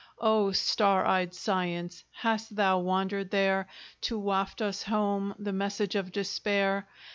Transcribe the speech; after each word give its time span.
O 0.17 0.51
star 0.51 1.05
eyed 1.05 1.31
Science, 1.35 2.03
hast 2.09 2.55
thou 2.55 2.79
wandered 2.79 3.29
there, 3.29 3.67
To 4.09 4.17
waft 4.17 4.59
us 4.59 4.81
home 4.81 5.35
the 5.37 5.53
message 5.53 5.93
of 5.93 6.11
despair? 6.11 6.87